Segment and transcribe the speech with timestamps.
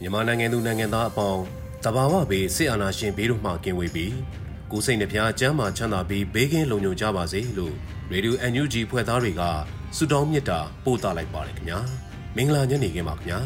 [0.00, 1.42] မြန်မာနိုင်ငံသူနိုင်ငံသားအပေါင်း
[1.84, 4.14] တဘာဝဘေးစစ်အာဏာရှင်ဘေးတို့မှကင်းဝေးပြီး
[4.70, 7.74] ကိုစိတ်နှပြကျမ်းမာချမ်းသာပြီးဘေးကင်းလုံခြုံကြပါစေလို့
[8.12, 9.42] ရေဒီယို NUG ဖွဲ့သားတွေက
[9.96, 11.78] ဆုတောင်းမေတ္တာပို့သလိုက်ပါတယ်ခင်ဗျာ
[12.36, 13.38] မင်္ဂလာညနေခင်းပါခင်ဗျာ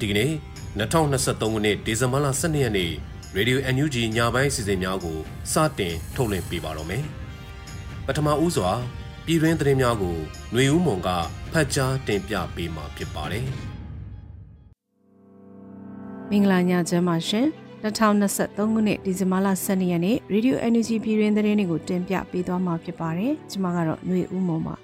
[0.00, 0.30] ဒီကနေ့
[0.78, 2.90] 2023ခုနှစ်ဒီဇင်ဘာလ12ရက်နေ့
[3.36, 5.18] ရေဒီယို NUG ညပိုင်းစီစဉ်များကို
[5.52, 7.04] စတင်ထုတ်လွှင့်ပေးပါတော့မယ်
[8.06, 8.70] ပထမဦးစွာ
[9.26, 10.16] ပြည်တွင်းသတင်းများကို
[10.52, 11.10] ຫນွေဦးမွန်က
[11.56, 13.44] ဖတ်ကြားတင်ပြပေးမှာဖြစ်ပါတယ်။
[16.30, 17.46] မင်္ဂလာညချမ်းပါရှင်။
[17.82, 24.74] 2023ခုနှစ်ဒီဇင်ဘာလ12ရက်နေ့ Radio Energy ပြည်တွင်းသတင်းတွေကိုတင်ပြပေးသွားမှာဖြစ်ပါတယ်။ကျွန်မကတော့ຫນွေဦးမွန်ပါ။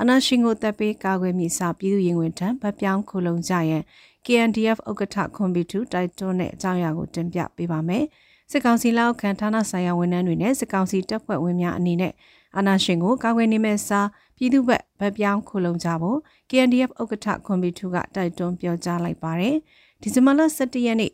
[0.00, 3.82] အနာရှင်ကိုတပ်ပေးကာကွယ်မိစာပြည်သူရင်ဝင်ထံဗပြောင်းခုလုံကြရန်
[4.24, 8.04] KNDF ဥက္ကဋ္ဌခွန်ဘီတူတိုက်တွန်းတဲ့အကြောင်းအရာကိုတင်ပြပေးပါမယ်။
[8.50, 12.12] စစ်ကောင်စီလက်အောက်ခံဌာနဆိုင်ရာဝန်ထမ်းတွေနဲ့စစ်ကောင်စီတပ်ဖွဲ့ဝင်များအနေနဲ့
[12.56, 16.18] အာဏာရှင်ကိုကာကွယ်နေမဲ့စား ပြည်သူ့ဘက်ဗတ်ပြောင်းခုလုံကြဖို့
[16.50, 19.56] KNDF ဥက္ကဋ္ဌခွန်ဘီထူကတိုက်တွန်းပြောကြားလိုက်ပါတယ်။
[20.02, 21.12] ဒီဇင်ဘာလ17ရက်နေ့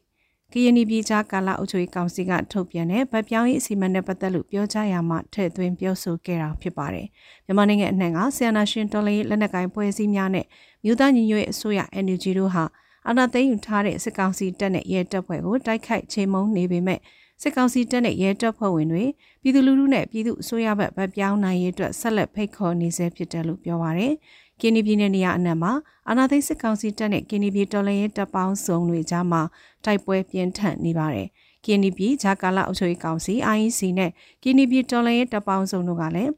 [0.53, 7.07] ကရင်ပြည်ကြားကာလအုပ်ချုပ်ရေးကောင်စီကထုတ်ပြန်တဲ့ဗတ်ပြောင်းရေးအစီအမံနဲ့ပတ်သက်လို့ပြောကြားရမှာထည့်သွင်းပြောဆိုခဲ့တာဖြစ်ပါတယ်။
[7.47, 10.47] မြန်မာနိုင်ငံအနှံ့ကဆီယနာရှင်တော်လေးလက်နက်ကိုင်ဖွဲ့စည်းများနဲ့
[10.85, 12.65] မြို့သားညီညွတ်ရေးအစိုးရ NUG တို့ဟာ
[13.07, 17.01] အာဏာသိမ်းယူထားတဲ့စစ်ကောင်စီတပ်နဲ့ရဲတပ်ဖွဲ့ကိုတိုက်ခိုက်ချေမှုန်းနေပေမဲ့
[17.43, 19.05] စစ်ကောင်စီတပ်နဲ့ရဲတပ်ဖွဲ့ဝင်တွေ
[19.43, 24.15] ပြည်သူလူထုနဲ့ပြည်သူအစိုးရဘက်ဗတ်ပြောင်းနိုင်ရေးအတွက်ဆက်လက်ဖိတ်ခေါ်နေဆဲဖြစ်တယ်လို့ပြောပါရယ်။
[24.61, 25.73] ကင်းနီပြည်နယ်နေရာအနှံ့မှာ
[26.09, 29.43] အာဏာသိမ်းစစ်ကောင်စီတပ်နဲ့ကင်းနီပြည်တော်လှန်ရေးတပ်ပေါင်းစုံတွေကြားမှာ
[29.85, 31.29] တိုက်ပွဲပြင်းထန်နေပါတယ်။
[31.65, 34.11] ကင်းနီပြည်ဂျာကာလာအုပ်ချုပ်ရေးကောင်စီ IEC နဲ့
[34.43, 36.33] ကင်းနီပြည်တော်လှန်ရေးတပ်ပေါင်းစုံတို့ကလည်း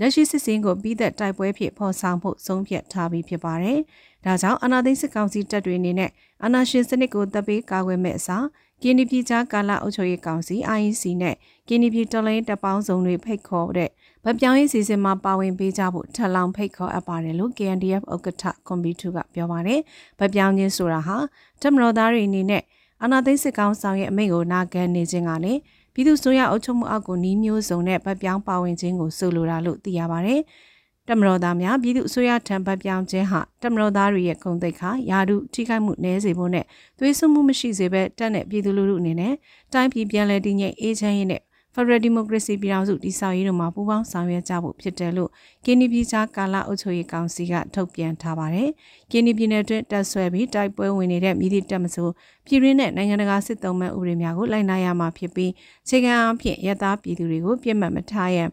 [0.00, 3.78] လက်ရှိစစ်စင်းကိုပြီးသက်တိုက်ပွဲဖြစ်ဖော်ဆောင်ဖို့ဆုံးဖြတ်ထားပြီးဖြစ်ပါတယ်။
[4.24, 6.10] ဒါကြောင့်အာဏာသိမ်းစစ်ကောင်စီတပ်တွေအနေနဲ့
[6.42, 8.44] အာဏာရှင်စနစ်ကိုတပ်ပေးကာကွယ်မဲ့အစား
[8.82, 11.34] ကင်းဒီပြည်ကြားကာလအုပ်ချုပ်ရေးကောင်စီ IEC နဲ့
[11.68, 13.90] ကင်းဒီပြည်တော်လိုင်းတပ်ပေါင်းစုံတွေဖိတ်ခေါ်တဲ့
[14.24, 19.80] ဗပြောင်းရေးစီစဉ်မှာပါဝင်ပေးကြဖို့ထပ်လောင်ဖိတ်ခေါ်အပ်ပါတယ်လို့ KNDF ဥက္ကဋ္ဌကွန်ပျူတာကပြောပါတယ်။
[20.18, 21.16] ဗပြောင်းခြင်းဆိုတာဟာ
[21.62, 22.62] တမတော်သားတွေအနေနဲ့
[23.02, 25.60] အာဏာသိမ်းစစ်ကောင်ဆောင်ရဲ့အမိန့်ကိုနာခံနေခြင်းကလည်း
[25.94, 30.40] ပြည်သူ့ဆိုရအုပ်ချုပ်မှုအောက်ကိုနှီးမျိုးစုံနဲ့ဗပြောင်းပါဝင်ခြင်းကိုဆိုလိုတာလို့သိရပါတယ်။
[31.08, 36.64] တမတော်သားများပြည်သူအစိုးရထံပတ်ပြောင်းခြင်းဟာတမတော်သားတွေရဲ့ခုံသိက္ခာယာတုထိခိုက်မှုနည်းစေဖို့နဲ့
[36.98, 39.34] သွေးစွမှုမရှိစေဘဲတက်တဲ့ပြည်သူလူထုအနေနဲ့
[39.72, 41.42] တိုင်းပြည်ပြန်လည်တည်ငြိမ်အေးချမ်းရေးနဲ့
[41.74, 45.30] Federal Democracy ပြည်ထောင်စုတည်ဆောက်ရေးတို့မှာပူးပေါင်းဆောင်ရွက်ကြဖို့ဖြစ်တယ်လို့
[45.64, 48.68] ကင်းနီပြည်ကြားကာလအုပ်ချုပ်ရေးကောင်စီကထုတ်ပြန်ထားပါတယ်။
[49.10, 52.12] ကင်းနီပြည်နယ်တွင်တက်ဆွဲပြီးတိုက်ပွဲဝင်နေတဲ့မြည်သည့်တပ်မစိုး
[52.46, 55.52] ပြည်ရင်းနဲ့နိုင်ငံတကာစစ်သုံးမဲ့ဥပဒေများကိုလိုက်နာရမှာဖြစ်ပြီး
[55.88, 58.48] ခြေခံအဖြစ်ရသားပြည်သူတွေကိုပြစ်မှတ်မထားရန်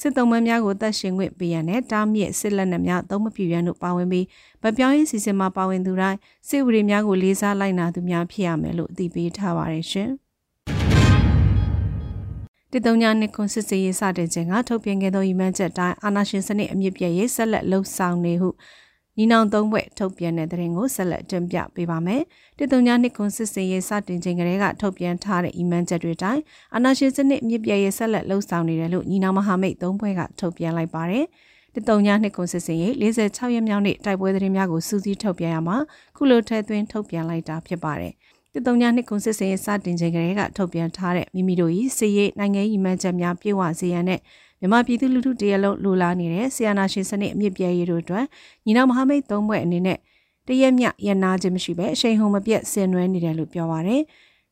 [0.00, 4.26] စစ်တုံးမန်းများကိုတတ်ရှင်ခွင့်ပေးရန်နဲ့တားမြစ်စစ်လက်နက်များသုံးမပြရန်တို့ပါဝင်ပြီး
[4.62, 6.18] ဗပြောင်းရေးစီစဉ်မှာပါဝင်သူတိုင်း
[6.48, 10.10] စစ်ဝေများကိုလေးစားလိုက်နာသူများဖြစ်ရမယ်လို့အသိပေးထားပါတယ်ရှင်။
[12.72, 18.48] တတုံညာနှစ်ခွန်စစ်စေးရေးစတင်ခြင်းကထုတ်ပြန်ခဲ့သောဤမှန်းချက်တိုင်းအာဏာရှင်စနစ်အမြင့်ပြည့်ရေးဆက်လက်လှုပ်ဆောင်နေဟု
[19.18, 22.22] ညီနောင်သုံးဘွဲ့ထုတ်ပြန်တဲ့သတင်းကိုဆက်လက်တင်ပြပေးပါမယ်။
[22.58, 26.42] တစ်တုံညာနှစ်ခွန်စစ်စင်ရေးစတင်ချိန်ကလေးကထုတ်ပြန်ထားတဲ့ email ချက်တွေတိုင်း
[26.76, 31.24] အနာရှင်စနစ်မြစ်ပြဲရေးဆက်လက်လှုပ်ဆောင်နေတယ်လို့ညီနောင်မဟာမိတ်သုံးဘွဲ့ကထုတ်ပြန်လိုက်ပါတယ်။
[31.74, 35.76] တစ်တုံညာနှစ်ခွန်စစ်စင်ရေး46ရက်မြောက်နေ့တိုက်ပွဲသတင်းများကိုစူးစီးထုတ်ပြန်ရမှာ
[36.16, 38.12] ခုလိုထဲသွင်းထုတ်ပြန်လိုက်တာဖြစ်ပါတယ်။
[38.54, 44.20] တတုံညာနှစ်ကွန်စစ်စင်ရေးစတင်ချိန်ကလေးကထုတ်ပြန်ထားတဲ့မိမိတို့၏စီရေးနိုင်ငံရေးမှန်းချက်များပြေဝစေရန်နဲ့
[44.60, 48.24] မြန်မာပြည်သူလူထုတရလုံးလိုလားနေတဲ့ဆီယနာရှင်စနစ်အမြင့်ပြဲရေးတို့အတွက်
[48.66, 49.98] ညီနောင်မဟာမိတ်သုံးဘွဲ့အနေနဲ့
[50.48, 54.02] တရက်မြရနာခြင်းမရှိပဲအရှိန်ဟုန်မပြတ်ဆင်နွှဲနေတယ်လို့ပြောပါရယ်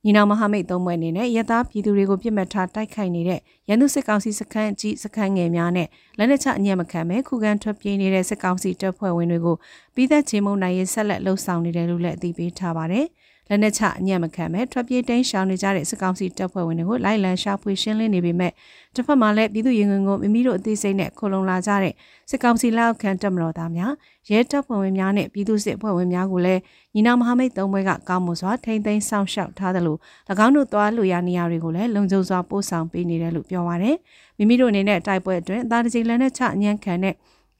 [0.04, 9.56] ညီနောင်မဟာမိတ်သုံးဘွဲ့အနေနဲ့ရသားပြည်သူတွေကိုပြစ်မှတ်ထားတိုက်ခိုက်နေတဲ့ရန်သူစစ်ကောင်စီစခန်းကြီးစခန်းငယ်များနဲ့လက်နက်ချအညံ့မခံပဲခုခံထွက်ပြေးနေတဲ့စစ်ကောင်စီတပ်ဖွဲ့ဝင်တွေကို
[9.94, 13.06] ပြီးသက်ချင်းမုံနိုင်ရေးဆက်လက်လှုပ်ဆောင်နေတယ်လို့လည်းအသိပေးထားပါတယ်
[13.48, 18.52] လက်နက်ချအညံ့မခံမဲ့ထွက်ပြေးတိမ်းရှောင်နေကြတဲ့စစ်ကောင်စီတပ်ဖွဲ့ဝင်တွေကိုလိုက်လံရှာဖွေရှင်းလင်းနေပေမဲ့
[18.94, 21.94] တစ်ဖက်မှာလည်းပြည်သူရင်ငွေကိုမိမိတို့အသေးစိတ်နဲ့ခုံလုံလာကြတဲ့
[22.30, 23.92] စစ်ကောင်စီလက်အောက်ခံတပ်မတော်သားများ
[24.30, 26.60] ရဲတပ်ဖွဲ့ဝင်များနဲ့ပြည်သူစစ်အဖွဲ့ဝင်များကိုလည်း
[26.94, 29.96] ညီနောင်မဟာမိတ်သုံးဘွဲကကောင်းမွန်စွာထိမ့်သိမ်းဆောင်ရှောက်ထားသလို၎
[30.46, 33.96] င်းတို့သွားလူရနေရာတွေကိုလည်းလုံခြုံစွာပို့ဆောင်ပေးနေတယ်လို့ပြောပါရယ်
[34.38, 37.14] မိမိတို့အနေနဲ့တိုက်ပွဲအတွင်းအသားတကြီးလက်နက်ချအညံ့ခံတဲ့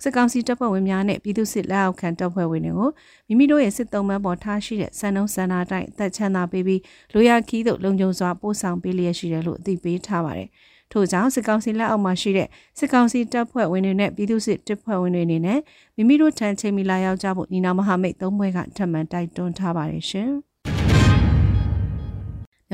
[0.05, 2.91] စစ်ကောင်စီတပ်ဖွဲ့ဝင်များနဲ့ပြည်သူစစ်လက်အောက်ခံတပ်ဖွဲ့ဝင်တွေကို
[3.29, 6.81] မိမိတို့ရဲ့စစ်တုံးမန်းပေါ်ထားရှိတဲ့စံနှုံးစံနာတိုင်းအသက်ချမ်းသာပေးပြီး
[7.13, 10.49] လူရခီးတို့လုံခြုံစွာပို့ဆောင်ပေးလျက်ရှိတယ်လို့အသိပေးထားပါတယ်။
[10.93, 12.49] ထို့ကြောင့်စစ်ကောင်စီလက်အောက်မှာရှိတဲ့
[12.79, 15.61] စစ်ကောင်စီတပ်ဖွဲ့ဝင်တွေနဲ့ပြည်သူစစ်တပ်ဖွဲ့ဝင်တွေအနေနဲ့
[15.97, 20.33] မိမိတို့ထံချိန်မီလာရောက်ကြဖို့ညီနောင်မဟာမိတ်သုံးဘွဲကထပ်မံတိုက်တွန်းထားပါတယ်ရှင်။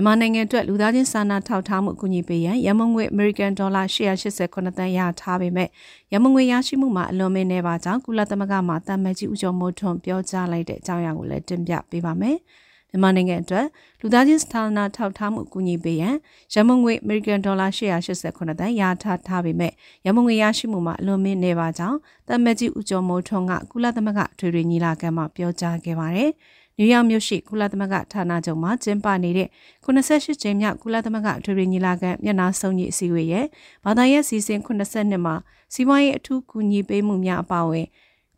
[0.01, 5.69] မြန်မာနိုင်ငံအတွက်လူသားချင်းစာနာထောက်ထားမှုအကူအညီပေးရန်ရမုံငွေ American Dollar 189တန်းရထားပေမဲ့
[6.13, 12.37] ရမုံငွေရရှိမှုမှာအလွန်မင်းနေပါကြောင့်ကုလသမဂ္ဂမှတာမန်ကြီးဦးကျော်မိုးထွန်းပြောကြားလိုက်တဲ့အကြောင်းအရာကိုလည်းတင်ပြပေးပါမယ်။
[12.91, 13.67] မြန်မာနိုင်ငံအတွက်
[14.01, 16.17] လူသားချင်းစာနာထောက်ထားမှုအကူအညီပေးရန်
[16.55, 19.73] ရမုံငွေ American Dollar 189တန်းရထားထားပေမဲ့
[20.07, 21.99] ရမုံငွေရရှိမှုမှာအလွန်မင်းနေပါကြောင်း
[22.29, 26.31] တာမန်ကြီးဦးကျော်မိုးထွန်းကကုလသမဂ္ဂထွေထွေညီလာခံမှာပြောကြားခဲ့ပါတယ်။
[26.81, 29.49] နယူးယောက်မြို့ရှိကုလသမဂ္ဂဌာနချုပ်မှာကျင်းပနေတဲ့
[29.85, 33.47] 88ကြိမ်မြောက်ကုလသမဂ္ဂအထွေထွေညီလာခံမျက်နှာစုံကြီးအစည်းအဝေးရဲ့
[33.85, 35.35] ဘာသာရေးစီစဉ်82မှာ
[35.75, 37.87] စီးပွားရေးအထူးကူညီပေးမှုများအပါအဝင်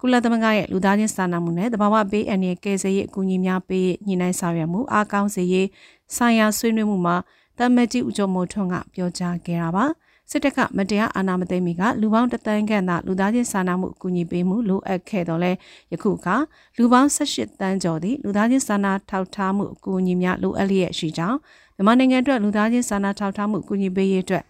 [0.00, 5.68] ကုလသမဂ္ဂရဲ့လူသားချင်းစာနာမှုနဲ့တဘာဝဘေးအန္တရာယ်ကယ်ဆယ်ရေးအကူအညီများပေးညှိနှိုင်းဆောင်ရွက်မှုအားကောင်းစေရေး
[6.16, 7.16] ဆိုင်ရာဆွေးနွေးမှုမှာ
[7.58, 9.86] တမတ်ကြီးဦးကျော်မိုးထွန်းကပြောကြားခဲ့တာပါ။
[10.34, 15.52] စစ်တပ်ကမတရားအာဏာမသိမ်းမီကလူပေါင်းတသန်းခန့်သာလူသားချင်းစာနာမှုအကူအညီပေးမှုလိုအပ်ခဲ့တော့လဲ
[15.92, 16.28] ယခုက
[16.78, 21.38] လူပေါင်း18တန်းကျော်သည့်လူသားချင်းစာနာထောက်ထားမှုအကူအညီများလိုအပ်လျက်ရှိကြောင်း
[21.76, 24.44] မြန်မာနိုင်ငံအတွက်လူသားချင်းစာနာထောက်ထားမှုအကူအညီပေးရေးအတွက်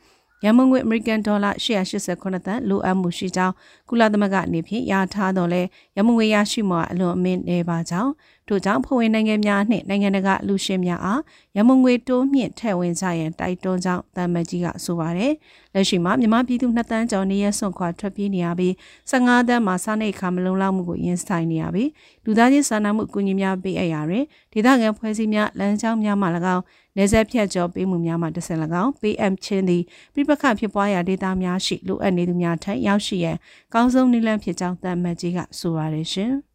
[0.44, 1.50] ရန်မုံငွေအမေရိကန်ဒေါ်လာ
[1.98, 3.54] 189တန်လိုအပ်မှုရှိကြောင်း
[3.88, 5.62] ကုလသမဂ္ဂအနေဖြင့်ရထားတော်လဲ
[5.96, 8.10] ရန်မုံငွေရရှိမှုအလွန်အမင်းနေပါကြောင်း
[8.48, 11.20] ထို့ကြောင့်ဖွဲ့ဝင်နိုင်ငံများနှင့်နိုင်ငံတကာလူရှင်များအား
[11.56, 15.32] ရမုံငွေတိုးမြင့်ထည့်ဝင်ကြရန်တိုက်တွန်းကြောင်းတမ္မကြီးကဆိုပါတယ်။
[15.74, 18.72] လက်ရှိမှာမြန်မာပြည်သူ2တန်းကျော်နေရဆွန့်ခွာထွက်ပြေးနေရပြီး
[19.10, 21.90] 15တန်းမှာစားနေခါမလုံလောက်မှုကိုရင်ဆိုင်နေရပြီး
[22.24, 26.62] လူသားချင်းစာနာမှုအကူအညီများပေးအပ်ရာတွင်ဒေသခံဖွဲ့စည်းများလမ်းကြောင်းများမှ၎င်း
[26.96, 29.82] နေဆက်ဖြတ်ကျော်ပေးမှုများမှတဆင့်၎င်း PM ချင်းသည်
[30.14, 33.36] ပြပခဖြစ်ပွားရာဒေသများရှိလိုအပ်နေသူများထံရောက်ရှိရန်
[33.74, 36.34] ကောင်းဆုံးနည်းလမ်းဖြစ်ကြောင်းတမ္မကြီးကဆိုပါတယ်ရှင်။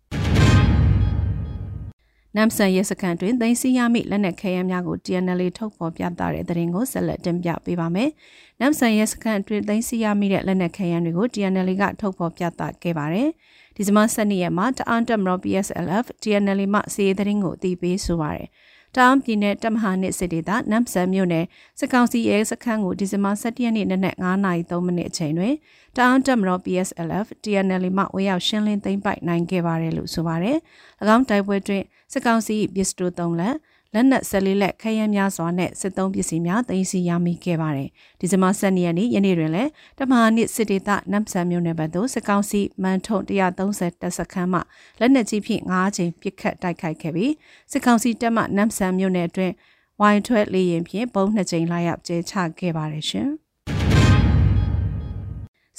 [2.36, 8.10] နမ်ဆန်ရဲစခန်းတွင်သိမ်းဆည်းရမိလက်နက်ခဲယမ်းများကို TNL ထုတ်ဖော်ပြသတဲ့သတင်းကိုဆက်လက်တင်ပြပေးပါမယ်။
[8.60, 13.30] နမ်ဆန်ရဲစခန်းတွင်သိမ်းဆည်းရမိတဲ့လက်နက်ခဲယမ်းတွေကို TNL ကထုတ်ဖော်ပြသခဲ့ပါတယ်။
[13.76, 18.48] ဒီဇင်ဘာ12ရက်မှာတအန်တက်မရော PSLF TNL မှစီးသတင်းကိုအသိပေးဆိုပါတယ်။
[18.98, 21.46] တောင်ပြည်နယ်တမဟာနစ်စစ်ဒေသနမ်ဆန်မြို့နယ်
[21.80, 25.54] စစ်ကောင်စီရဲစခန်းကိုဒီဇင်ဘာ17ရက်နေ့နနက်9:03မိနစ်အချိန်တွင်
[25.98, 30.58] တောင်တက်မတော် PSLF TNL မှဝေရောက်ရှင်းလင်းသိမ်းပိုက်နိုင်ခဲ့ပါတယ်လို့ဆိုပါတယ်။၎
[31.16, 33.56] င်းတိုက်ပွဲတွင်စစ်ကောင်စီပစ္စတို3လက်
[33.94, 37.90] လက်နက်၁၄လက်ခရမ်းများစွာနဲ့စစ်သုံးပစ္စည်းများသိမ်းဆည်းရမိခဲ့ပါတယ်။
[38.20, 39.70] ဒီဇင်ဘာ12ရက်နေ့ယနေ့တွင်လည်း
[40.00, 44.60] တမဟာနစ်စစ်ဒေသနမ်ဆန်မြို့နယ်ဘက်သို့စစ်ကောင်စီမန်ထုံ130တပ်စခန်းမှ
[45.00, 47.34] လက်နက်ကြီးဖြင့်၅ချိန်ပစ်ခတ်တိုက်ခိုက်ခဲ့ပြီး
[47.72, 49.54] စစ်ကောင်စီတပ်မှနမ်ဆန်မြို့နယ်အတွင်း
[50.02, 53.30] ဝိုင်းထွက်လေရင်ဖြင့်ပုံနှစ်ကြိမ်လာရောက်ကျဲချခဲ့ပါတယ်ရှင်။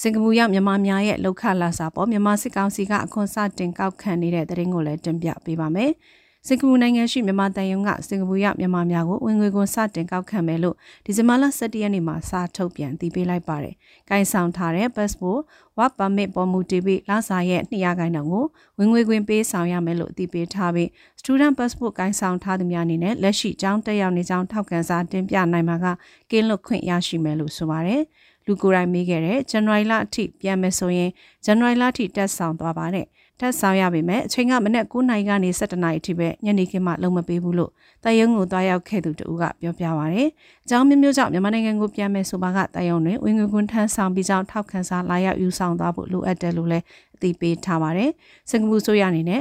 [0.00, 5.92] စင်ကာပူရောက်မြန်မာများရဲ့လောက်ခလာစာပေါ်မြန်မာစစ်ကောင်စီကအခွန်စတင်ကောက်ခံနေတဲ့တရင်ကိုလည်းတင်ပြပေးပါမယ်။
[6.48, 13.74] စင်ကာပူနိုင်ငံရှိမြန်မာတန်ယုံကစင်ကာပူရောက်မြန်မာများကိုဝင်ငွေခွန်စတင်ကောက်ခံမယ်လို့ဒီဇင်ဘာလ17ရက်နေ့မှာစာထုတ်ပြန်တည်ပေးလိုက်ပါတယ်။
[14.10, 15.40] ကိုင်ဆောင်ထားတဲ့ passport
[15.78, 18.44] work permit ပေါ်မူတည်ပြီးလစာရဲ့200ခိုင်နှုန်းကို
[18.78, 20.88] ဝင်ငွေခွင်ပေးဆောင်ရမယ်လို့တည်ပေးထားပြီး
[21.20, 25.86] student passport ကိုင်ဆောင်ထားသူများအနေနဲ့လက်ရှိကျောင်းတက်ရောက်နေကြောင်းထောက်ခံစာတင်ပြနိုင်မှာက
[26.30, 28.02] ကင်းလွတ်ခွင့်ရရှိမယ်လို့ဆိုပါတယ်။
[28.46, 31.10] လူကိုယ်တိုင်မေးခဲ့တဲ့ဇန်နဝါရီလအထိပြန်မယ်ဆိုရင်
[31.44, 33.06] ဇန်နဝါရီလအထိတက်ဆောင်သွားပါတဲ့
[33.40, 37.70] တက်ဆောင်ရပါမယ်အချိန်ကမနေ့9နိုင်ကနေ17နိုင်အထိပဲညနေခင်းမှလုံးမပေးဘူးလို့
[38.04, 40.28] တယုံကိုတွားရောက်ခဲ့သူတူကပြောပြပါရယ်။
[40.64, 48.10] အကြောင်းမျိုးမျိုးကြောင့်မြန်မာနိုင်ငံကိုပြန်မယ်ဆိုပါကတယုံတွင်ဝင်ငွေကွန်းထမ်းဆောင်ပြီးကြောင်းထောက်ခံစာလာရောက်ယူဆောင်သွားဖို့လိုအပ်တယ်လို့လည်းအသိပေးထားပါရယ်။
[48.50, 49.40] စင်ကာပူဆိုရအနေနဲ့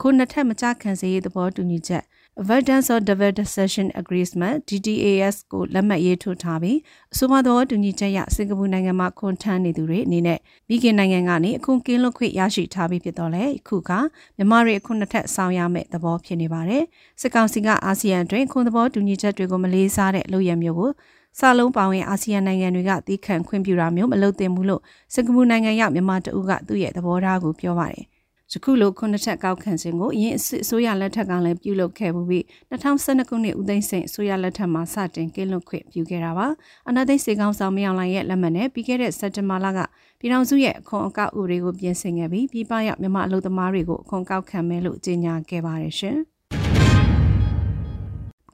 [0.00, 2.04] ခုနှစ်ထက်မကြခံစေရေးသဘောတူညီချက်
[2.40, 6.78] Avoidance of Diversion Agreement DDAS ကိုလက်မှတ်ရေးထိုးထားပြီး
[7.12, 13.90] အဆိုပါသောတူညီချက်ရစင်ကာပူနိုင်ငံမှာခွန်ထမ်းနေသူတွေအနေနဲ့မိခင်နိုင်ငံကနေအခုကင်းလွတ်ခွင့်ရရှိထားပြီးဖြစ်တော့လေအခုက
[14.36, 16.84] မြန်မာတွေအခုနှစ်ထပ်ဆောင်ရမယ့်သဘောဖြစ်နေပါတယ်
[17.20, 20.90] စစ်ကောင်စီကအာဆီယံတွင်ခွန်သဘောတူညီချက်တွေကိုမလေးစားတဲ့လုပ်ရမျိုးကို
[21.38, 24.82] စာလုံးပါဝင်အာဆီယံနိုင်ငံတွေကတီးခန့်ခွင့်ပြုတာမျိုးမလုပ်သင့်ဘူးလို့
[25.14, 28.06] စင်ကာပူနိုင်ငံရောက်မြန်မာတအုပ်ကသူ့ရဲ့သဘောထားကိုပြောပါတယ်။
[28.52, 36.46] ယခုလိုခုနှစ်ချက်ကောက်ခံခြင်းကိုအရင်အစိုးရလက်ထက်ကလည်းပြုလုပ်ခဲ့ပြီး2012ခုနှစ်ဦးသိန်းစိန်အစိုးရလက်ထက်မှာစတင်ကင်းလွတ်ခွင့်ပြုခဲ့တာပါ
[36.88, 39.78] အနာသိစေကောင်းဆောင်မယောင်လိုင်ရဲ့လက်မှတ်နဲ့ပြီးခဲ့တဲ့စက်တင်ဘာလက
[40.18, 46.16] ပြည်ထောင်စုရဲ့အခွန်အကောက်ဥပဒေကိုပြင်ဆင်ခဲ့ပြီးပြည်ပရောက်မြန်မာအလုပ်သမားတွေကိုအခွန်ကောက်ခံမယ်လို့ကြေညာခဲ့ပါတယ်ရှင်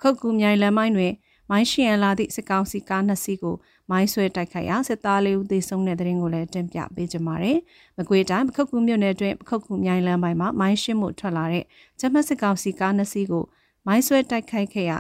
[0.01, 1.13] ခုတ်ကူမြိုင်လမ်းမိုင်းတွင်
[1.51, 3.55] မိုင်းရှင်ရလာသည့်စစ်ကောင်စီကားနှစ်စီးကို
[3.91, 7.59] မိုင်းဆွဲတိုက်ခိုက်ရာစစ်သားလေးဦးသေဆုံးတဲ့တဲ့ရင်ကိုလည်းတင်ပြပေးကြပါမယ်။
[7.97, 11.65] မကွေးတိုင်းပခုတ်ကူမြို့နယ်တွင်ပခုတ်ကူမြိုင်လမ်းပိုင်းမှာမိုင်းရှင်းမှုထွက်လာတဲ့
[12.01, 13.45] ဂျမတ်စစ်ကောင်စီကားနှစ်စီးကို
[13.87, 14.93] မိုင်းဆွဲတိုက်ခိုက်ခဲ့ရ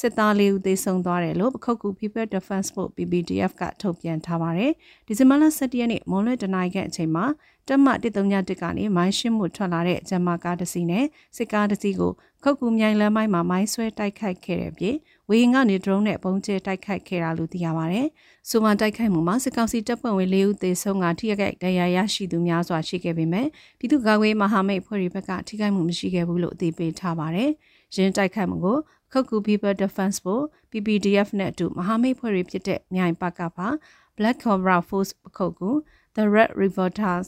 [0.00, 4.72] စစ်သားလေးဦးသေဆုံးသွားတယ်လို့ပခုတ်ကူ People Defense Force PPDF ကထုတ်ပြန်ထားပါတယ်။
[5.06, 7.24] ဒီဇင်ဘာလ17ရက်နေ့မွန်လွဲတနင်္လာနေ့အချိန်မှာ
[7.68, 11.04] တက်မ131ကနေမိုင်းရှင်းမှုထွက်လာတဲ့ဂျမကားတစ်စီးနဲ့
[11.36, 12.12] စစ်ကားတစ်စီးကို
[12.42, 14.96] ခုတ်ကူမြိုင်လမ်းပိုင်းမှာမိုင်းဆွဲတိုက်ခိုက်ခဲ့တဲ့ပြည်
[15.28, 18.06] ဝေဟင်ကနေ drone နဲ့ပုံကျဲတိုက်ခိုက်ခဲ့တာလို့သိရပါတယ်။
[18.48, 23.46] ဆိုမှတိုက်ခိုက်မှုမှာစစ်ကောင်စီတပ်ဖွဲ့ဝင်၄ဦးသေဆုံးကထိခိုက်ဒဏ်ရာရရှိသူများစွာရှိခဲ့ပေမဲ့
[23.78, 27.50] ပြည်သူ့ကာကွယ်မဟာမိတ်ဖွဲ့တွေဘက်ကထိခိုက်မှုမရှိခဲ့ဘူးလို့အသိပေးထားပါတယ်။
[27.96, 28.78] ရင်းတိုက်ခိုက်မှုကို
[29.16, 33.68] ခုတ်ကူ People Defense Force PPDF နဲ့အတူမဟာမိတ်ဖွဲ့တွေဖြစ်တဲ့မြိုင်ပကပါ
[34.16, 35.70] Black Cobra Force ပခုတ်ကူ
[36.16, 37.26] The Red Revolters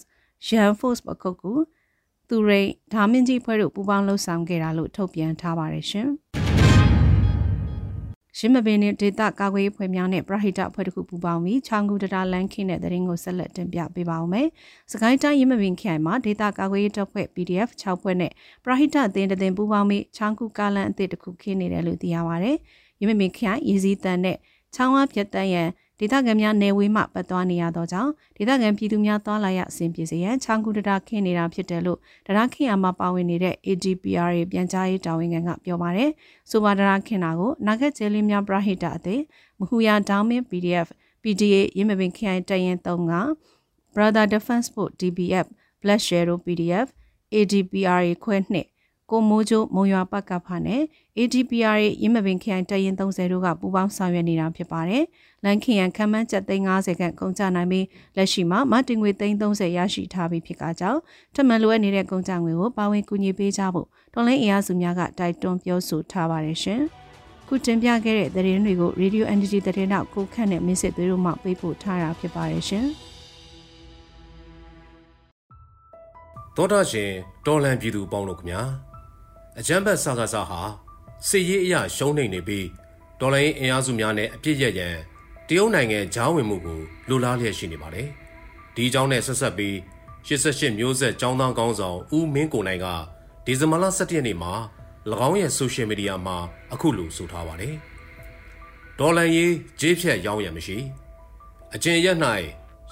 [0.49, 1.53] Yan Force ပခုတ်ကူ
[2.29, 6.09] သူရိန်ဓာမင်းကြီးဖွဲ့တို့ပူးပေါင်းလှုပ်ဆောင်ခဲ့တာလို့ထုတ်ပြန်ထားပါတယ်ရှင်။
[8.41, 14.47] ရင်းမပင်နဲ့ဒေတာကာကွယ်ရေးဖွဲ့များနဲ့ပရဟိတအဖွဲ့တစ်ခုပူးပေါင်းပြီးချောင်းကူတတာလန်ခင်းတဲ့တရင်ကိုဆက်လက်တင်ပြပေးပါဦးမယ်။
[14.93, 18.33] စကိုင်းတိုင်းရင်းမပင်ခရိုင်မှာဒေတာကာကွယ်ရေးတပ်ဖွဲ့ PDF 6ဖွဲ့နဲ့
[18.65, 22.53] ပရဟိတအသင်းတသင်းပူးပေါင်းပြီးချောင်းကူကားလန်အသစ်တစ်ခုခင်းနေတယ်လို့သိရပါဗျ။
[23.01, 24.37] ရင်းမပင်ခရိုင်ရည်စည်းတန်နဲ့
[24.75, 25.69] ချောင်းဝါပြတ်တန်းရန်
[26.01, 36.11] ဒေသခံများနေဝေးမှပတ်သွားနေရသောကြောင့်ဒေသခံပြည်သူများသွားလာရအဆင်ပြေစေရန်ချောင်းကူတတာခင်းနေတာဖြစ်တယ်လို့တရာခင်းအားမှာပါဝင်နေတဲ့ ADPR ရဲ့ပြန်ကြားရေးတာဝန်ခံကပြောပါတယ်။
[36.51, 39.23] ဆိုပါတရာခင်းတာကိုနာဂတ်ကျဲလင်းများပရဟိတအသေး
[39.59, 40.89] မဟူယာဒေါင်းမင်း PDF
[41.23, 43.15] PDA ရင်းမပင်ခိုင်တရင်3က
[43.95, 45.47] Brother Defense Force DBF
[45.83, 46.87] Black Shadow PDF
[47.35, 48.67] ADPR ခွဲနှစ်
[49.11, 50.83] ကိုမိုးချိုမုံရွာပတ်ကဖာနဲ့
[51.19, 55.05] ADPR ရဲ့ရင်းမပင်ခရိုင်တရင်30တို့ကပူးပေါင်းဆောင်ရွက်နေတာဖြစ်ပါတယ်။
[55.45, 57.87] လန်ခီယန်ခမ်းမန်းကျပ်သိန်း90ခန့်ကုန်ကျနိုင်ပြီး
[58.17, 61.01] လက်ရှိမှာမတင်ငွေသိန်း30ရရှိထားပြီးဖြစ်ကကြောင်း
[61.35, 66.81] ထမန်လိုအပ်နေတဲ့ကုန်ကျငွေကိုပါဝင်ကူညီပေးကြဖို့တော်လိုင်းအင်အားစုများကတိုက်တွန်းပြောဆိုထားပါတယ်ရှင်။
[67.49, 72.87] ခုတင်ပြခဲ့တဲ့သတင်းတွေကို Radio Entity သတင်းတော့ကိုခန့်နဲ့မင်းစစ်သွေးတို့မှပေးပို့ထားတာဖြစ်ပါတယ်ရှင်။
[76.57, 77.11] တောတာရှင်
[77.47, 78.63] တော်လန်ပြည်သူပေါင်းတို့ခင်ဗျာ
[79.61, 80.61] အကြမ်းဖက်စကားစားဟာ
[81.29, 82.67] စစ်ရေးအရာရှုံးနေနေပြီး
[83.21, 84.97] ဒေါ်လာရင်းအင်အားစုများနဲ့အပြစ်ရရန်
[85.49, 88.09] တရုတ်နိုင်ငံဂျားဝင်မှုကိုလိုလားလျက်ရှိနေပါတယ်။
[88.75, 89.75] ဒီအကြောင်းနဲ့ဆက်ဆက်ပြီး
[90.27, 92.87] 88မျိုးဆက်ចောင်းသားကောင်းဆောင်ဦးမင်းကိုနိုင်က
[93.45, 94.53] ဒီဇင်ဘာလ17ရက်နေ့မှာ၎
[95.29, 96.37] င်းရဲ့ဆိုရှယ်မီဒီယာမှာ
[96.73, 97.75] အခုလိုဆိုထားပါတယ်။
[98.99, 100.79] ဒေါ်လာရေးဂျေးဖြတ်ရောင်းရမရှိ။
[101.75, 102.19] အကျဉ်ရက်၌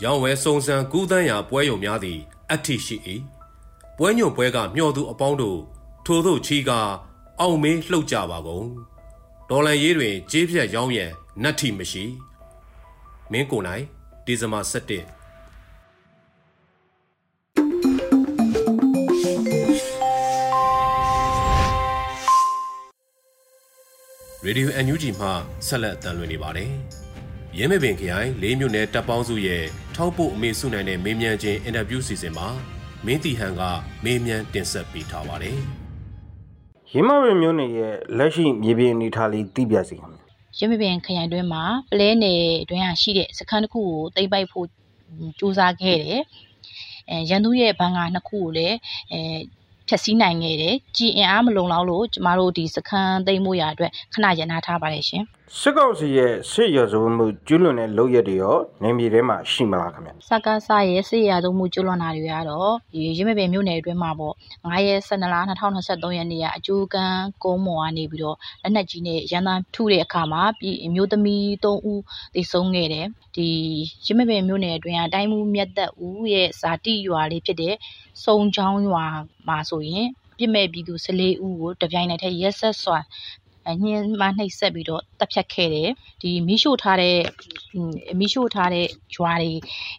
[0.05, 2.19] ရောင်းဝဲစုံစံကူးတန်းရာပွဲရုံများသည်
[2.53, 2.97] အထိရှိ၏။
[3.97, 5.61] ပွဲညွန့်ပွဲကမျှော်သူအပေါင်းတို့
[6.09, 6.71] ထို့သို့ချီက
[7.41, 8.67] အောင်မေးလှုပ်ကြပါကုန်
[9.51, 11.11] ဒေါ်လန်ရေးတွင်ကြေးဖြတ်ရောင်းရန်
[11.43, 12.05] နတ်ထီမရှိ
[13.33, 13.85] မင်းကိုနိုင်
[14.27, 15.17] ဒီဇင်ဘာ17
[24.45, 25.29] ရေဒီယို NUG မှ
[25.67, 26.71] ဆက်လက်တန်လွှင့်နေပါတယ်။
[27.59, 29.65] ရင်းမပင်ခရိုင်လေးမြို့နယ်တပ်ပေါင်းစုရဲ့
[29.97, 32.49] ထောက်ပို့အမေစုနိုင်တဲ့မေးမြန်းခြင်းအင်တာဗျူးစီစဉ်မှာ
[33.07, 33.63] မင်းတီဟန်က
[34.05, 35.61] မေးမြန်းတင်ဆက်ပေးထားပါတယ်။
[36.97, 44.67] ရင်းမပင်မျိုးနယ်ရဲ့လက်ရှိမြေပြင်အနေထားလေးသိပြစီခင်ဗျရင်းမပင်ခရိုင်တွင်းမှာပလဲနယ်တွင်းဟာရှိတဲ့စခန်းတစ်ခုကိုတိမ့်ပိုက်ဖို့
[45.39, 46.21] စူးစမ်းခဲ့တယ်
[47.11, 48.77] အဲရန်သူရဲ့ဘန်ကာနှစ်ခုကိုလည်း
[49.13, 49.21] အဲ
[49.89, 55.25] ဖြည့်ဆည်းနိုင်ခဲ့တယ်။ကြည်အင်အားမလုံလောက်လို့ကျမတို့ဒီစခန်းသိမ်းမှုရအတွက်ခဏရန်နာထားပါတယ်ရှင်။
[55.61, 64.35] စစ်ကောင်စီရဲ့စစ်ရဇုံမှုကျွလွန်တဲ့လုပ်ရက်တွေရောနေမြေထဲမှာရှိမလားခင်ဗျ။စကားစရဲ့စစ်ရဇုံမှုကျွလွန်တာတွေကတော့ဒီရင်းမပင်မြို့နယ်အတွင်းမှာပေါ့
[64.65, 72.03] 9ရက်12လ2023ရက်နေ့ကအကျိုးကန်းကုန်းမော်ကနေပြီးတော့လက်နက်ကြီးနဲ့ရန်သားထုတဲ့အခါမှာပြည်မျိုးသမီး3ဦး
[72.35, 73.49] သေဆုံးခဲ့တယ်။ဒီ
[74.07, 77.75] ရင်းမပင်မြို့နယ်အတွင်းကတိုင်းမှုမြတ်သက်ဦးရဲ့ဇာတိရွာလေးဖြစ်တဲ့
[78.25, 79.05] စုံချောင်းရွာ
[79.49, 80.07] မှာဆိုရင်
[80.39, 82.99] ပြစ်မဲ့ပြည်သူ14ဦးကိုတပြိုင်နက်တည်းရက်ဆက်စွာ
[83.83, 85.89] ညှင်းမနှိပ်စက်ပြီးတော့တပ်ဖြတ်ခဲ့တယ်
[86.23, 87.17] ဒီမိရှို့ထားတဲ့
[88.19, 89.53] မိရှို့ထားတဲ့ဂျွာတွေ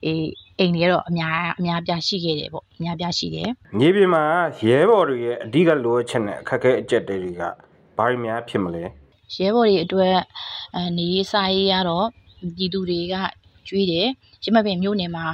[0.05, 4.23] အေးအိမ်တွေကတော့အများအများပြရှိခဲ့တယ်ပေါ့အများပြရှိတယ်မြေပြင်မှာ
[4.69, 7.41] ရဲဘော်တွေရဲ့အဓိကလိုအပ်ချက်နဲ့အခက်အခဲအကျက်တွေက
[7.97, 8.83] ဘာတွေများဖြစ်မလဲ
[9.35, 10.15] ရဲဘော်တွေအတွက်
[10.97, 12.07] နေရေးစားရေးကတော့
[12.55, 13.15] ပြည်သူတွေက
[13.67, 14.07] ကြွေးတယ်
[14.43, 15.25] ရမပင်မြို့နယ်မှာ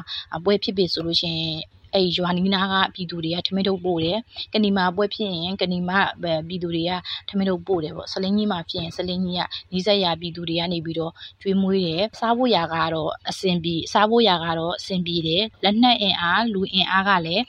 [0.44, 1.58] ပွဲဖြစ်ပြီဆိုလို့ရှိရင်
[1.94, 4.20] အဲ့ရွာနီးနားကပြည်သူတွေကထမင်းထုတ်ပို့တယ်
[4.54, 6.00] ကနီမာပွဲဖြစ်ရင်ကနီမာ
[6.48, 6.92] ပြည်သူတွေက
[7.30, 17.44] ထမင်းထုတ်ပို့တယ်ပေါ့ဆလင်းကြီးမှာဖြစ်ရင်ဆလင်းကြီးကနီးစပ်ရာပြည်သူတွေကနေပြီးတော့ကျွေးမွေးတယ်စားဖို့ရာကတော့အဆင်ပြေစားဖို့ရာကတော့အဆင်ပြေတယ်လက်နက်အင်အားလူအင်အားကလည်း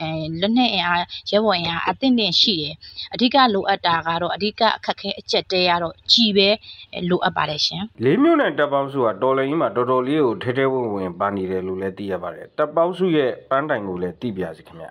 [0.00, 2.74] အဲလက်နက်အင်အားရဲဘော်အင်အားအသင့်တင်ရှိတယ်
[3.14, 6.48] အဓိကလိုအပ်တာကတော့အဓိကအခက်ခဲအကျက်တဲရတော့ကြည်ပဲ
[7.10, 14.86] လိုအပ်ပါတယ်ရှင်လေးမျိုးနဲ့တပ်ပေါင်းစုကတော်လိုင်းကြီးမှာတော်တော်လေးကိုထဲထဲဝင်ဝင်ပါနေတယ်လို့လည်းသိရပါတယ်တပ်ပေါင်းစုရဲ့ပန်းတိုင်ကိုလည်းသိပြစီခင်ဗျ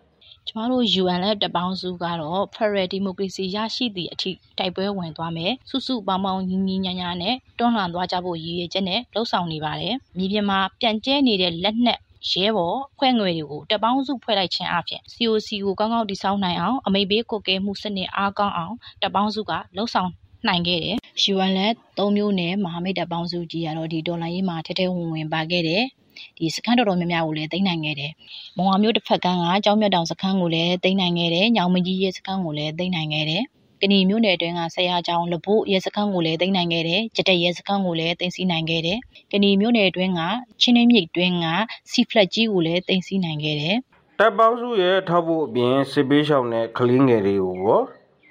[0.47, 20.09] ကျမတို့ UN လက်တပ်ပေါင်းစုကတော့ Federal Democracy ရရှိသည့်အထိတိုက်ပွဲဝင်သွားမယ်စုစုပေါင်းပေါင်းညီညီညာညာနဲ့တွန်းလှန်သွားကြဖို့ရည်ရွယ်ချက်နဲ့လှုံ့ဆော်နေပါတယ်မြေပြင်မှာပြန်ကျဲနေတဲ့လက်နက် ရဲဘော်ဖွဲ့ငွေတွေကိုတပ်ပေါင်းစုဖွဲ့လိုက်ခြင်းအပြင် COC ကိုကောင်းကောင်းတည်ဆောက်နိုင်အောင်အမိဘေးကိုကဲမှုစနစ်အားကောင်းအောင်တပ်ပေါင်းစုကလှုံ့ဆော်
[20.47, 20.97] နိုင်ခဲ့တယ်။
[21.33, 25.83] UN လက်၃မျိုးနဲ့မဟာမိတ်တပ်ပေါင်းစုကြီးကတော့ဒီဒေါ်လာရေးမှာထဲထဲဝင်ဝင်ပါခဲ့တယ်။
[26.37, 28.11] ဒီစခန်းတော်တော်များများကိုလည်းသိမ်းနိုင်ခဲ့တယ်။
[28.57, 33.43] မုံဝါမျိုးတစ်ဖက်ကန်းကကြောင်းမြတ်တောင်စခန်းကိုလည်းသိမ်းနိုင်ခဲ့တယ်။ညောင်မကြီးရဲစခန်းကိုလည်းသိမ်းနိုင်ခဲ့တယ်။
[33.81, 38.99] ကဏီမျိုးနယ်အတွင်းကဆရာကျောင်းလဘို့ရဲစခန်းကိုလည်းသိမ်းနိုင်ခဲ့တယ်။ကြတဲ့ရဲစခန်းကိုလည်းသိမ်းဆည်းနိုင်ခဲ့တယ်။
[39.31, 40.21] ကဏီမျိုးနယ်အတွင်းက
[40.61, 41.45] ချင်းနှင်းမြိတ်အတွင်းက
[41.91, 43.75] စီဖလက်ကြီးကိုလည်းသိမ်းဆည်းနိုင်ခဲ့တယ်။
[44.19, 47.81] တပ်ပေါင်းစုရဲ့ထောက်ဖို့အပြင်စစ်ပေးရှောင်းတဲ့ကလင်းငယ်တွေကိုရော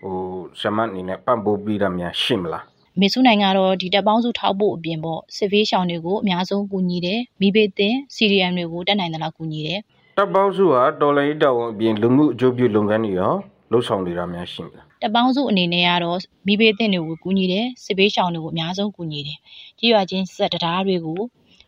[0.02, 0.16] ဟို
[0.60, 2.64] ဇမတ်အနေနဲ့ပံ့ပိုးပြီးတာများရှိမလား
[3.00, 9.80] မေစုနိုင်ကတော့ဒီတပ်ပေါင်းစုထောက်ဖို့အပြင်ပေါ့စစ်ဖေးရှောင်းတွေကိုအများဆုံးကူညီတယ်မိဘေးတင်စီရီယမ်တွေကိုတက်နိုင်တယ်လို့ကူညီတယ်
[10.16, 13.34] တပ်ပေါင်းစုဟာတော်လိုင်းတောင်အပြင်လူမှုအကျိုးပြုလုပ်ငန်းတွေရော
[13.70, 19.38] လှုပ်ဆောင်နေတာများရှိမလား တပ်ပေါင်းစုအနေနဲ့ကတော့မိဘေးတင်တွေကိုကူညီတယ်စစ်ဖေးရှောင်းတွေကိုအများဆုံးကူညီတယ်
[19.78, 21.20] ကြီးရွာချင်းစက်တရားတွေကို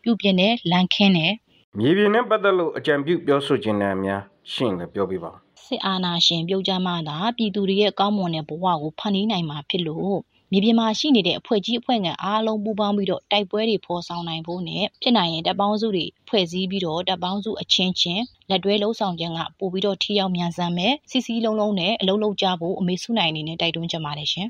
[0.03, 1.35] ပြုပြင်တယ်လန်ခင်းတယ်
[1.79, 4.23] မြေပြင်နဲ့ပတ်သက်လို့အကြံပြုပြောဆိုခြင်းနဲ့အများ
[4.53, 5.33] ရှင်းလည်းပြောပြပါ
[5.67, 10.17] စစ်အာဏာရှင်ပြုတ်ကြမှသာပြည်သူတွေရဲ့ကောင်းမွန်တဲ့ဘဝကိုဖန်တီးနိုင်မှာဖြစ်လို့
[10.53, 24.49] မြေပြင်မှာရှိနေတဲ့အဖွဲ့ကြီးအဖွဲ့ငယ်အားလုံးပူးပေါင်းပြီးတော့တိုက်ပွဲတွေဖော်ဆောင်နိုင်ဖို့နဲ့ဖြစ်နိုင်ရင်တပ်ပေါင်းစုတွေဖွဲ့စည်းပြီးတော့တပ်ပေါင်းစုအချင်းချင်းလက်တွဲလှုပ်ဆောင်ခြင်းကပို့ပြီးတော့ထိရောက်မြန်ဆန်မဲ့စီစီလုံးလုံးနဲ့အလုံးလုံးကြဖို့အမေစုနိုင်အနေနဲ့တိုက်တွန်းချင်ပါတယ်ရှင်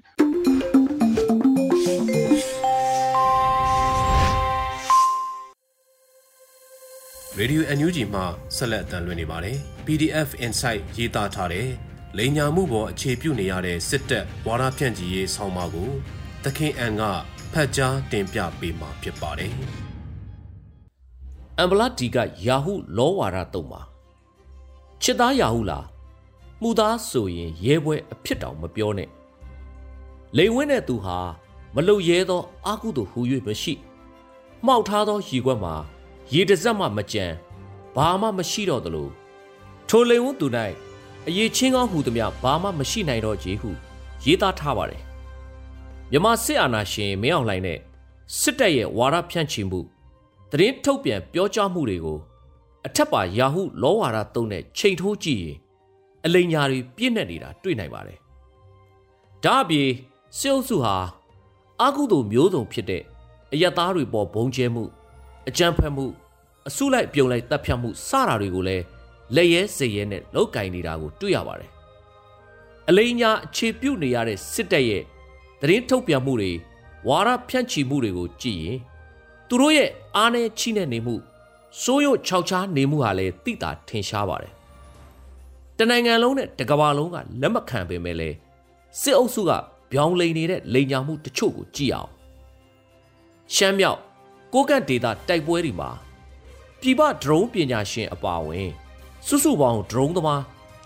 [7.39, 8.23] ရေဒီယို NUG မှ
[8.57, 11.67] ဆက်လက်အသံလွှင့်နေပါတယ် PDF Insight ရေးသားထားတဲ့
[12.19, 15.91] လိန်ညာမှုပေါ်အခြေပြုနေရတဲ့စစ်တပ်ဝါဒဖြန့်ချီရေးဆောင်းပါးကို
[16.45, 17.03] သခင်အန်က
[17.53, 19.53] ဖတ်ကြားတင်ပြပေးမှာဖြစ်ပါတယ်။
[21.59, 23.81] အမ်ဘလာဒီကယာဟုလောဝါဒတုံပါ
[25.03, 25.87] ချစ်သားယာဟုလား
[26.63, 29.09] မှုသားဆိုရင်ရဲပွဲအဖြစ်တောင်မပြောနဲ့
[30.37, 31.19] လိန်ဝင်းတဲ့သူဟာ
[31.75, 33.75] မလုံရဲသောအာကုသို့ဟူ၍မရှိ
[34.67, 35.75] မှောက်ထားသောရီခွက်မှာ
[36.33, 37.25] ရေတစက်မှမကြံ
[37.97, 39.09] ဘာမှမရှိတော့သလို
[39.89, 40.47] ထိုလိန်ဝန်းသူ၌
[41.29, 43.71] အရေးချင်းကောင်းဟူသည်များဘာမှမရှိနိုင်တော့ကြေဟု
[44.25, 45.03] ရေးသားထားပါတယ်
[46.11, 47.79] မြမစစ်အာဏာရှင်မင်းအောင်လှိုင်နဲ့
[48.39, 49.81] စစ်တပ်ရဲ့ဝါဒဖြန့်ချီမှု
[50.51, 52.19] သတင်းထုတ်ပြန်ပြောကြားမှုတွေကို
[52.87, 55.57] အထက်ပါယာဟုလောဝါဒသုံးတဲ့ချိန်ထိုးကြည့်ရင်
[56.25, 58.19] အလိညာတွေပြည့်နေနေတာတွေ့နိုင်ပါတယ်
[59.45, 59.89] ဒါအပြင်
[60.39, 60.97] စစ်အုပ်စုဟာ
[61.81, 63.03] အာကုသိုမျိုးစုံဖြစ်တဲ့
[63.53, 64.85] အယက်သားတွေပေါ်ဘုံကျဲမှု
[65.49, 66.07] အကြမ်းဖက်မှု
[66.69, 68.85] အစုလိုက်ပြုံလိုက်တပ်ဖြတ်မှုစတာတွေကိုလည်း
[69.37, 71.71] လက်ရဲစရဲနဲ့လောက်ကင်နေတာကိုတွေ့ရပါတယ်
[72.89, 75.03] အလိညာအခြေပြုတ်နေရတဲ့စစ်တပ်ရဲ့
[75.61, 76.53] သတင်းထုတ်ပြန်မှုတွေ
[77.09, 78.79] ဝါရဖြန့်ချီမှုတွေကိုကြည့်ရင်
[79.49, 81.15] သူတို့ရဲ့အားနဲ့ချိနဲ့နေမှု
[81.83, 84.53] စိုးရုပ်ခြောက်ခြားနေမှုဟာလည်းသိတာထင်ရှားပါတယ်
[85.79, 88.37] တနိုင်ငံလုံးနဲ့တကဘာလုံးကလက်မခံပေမဲ့လည်း
[89.01, 89.51] စစ်အုပ်စုက
[89.91, 92.11] ပြောင်းလဲနေတဲ့လိန်ညာမှုတချို့ကိုကြည့်အောင်
[93.55, 94.01] ရှမ်းမြောက်
[94.55, 95.91] ကိုကန့်ဒေတာတိုက်ပွဲတွေမှာ
[96.81, 98.71] ပြည်ပဒရုန်းပညာရှင်အပါအဝင်
[99.27, 100.41] စုစုပေါင်းဒရုန်းသမား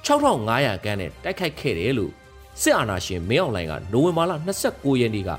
[0.06, 2.12] 6500ခန်းနဲ့တိုက်ခိုက်ခဲ့တယ်လို့
[2.60, 4.32] စစ်အာဏာရှင်မင်းအောင်လှိုင်ကနိုဝင်ဘာလ
[4.66, 5.30] 29ရက်နေ့က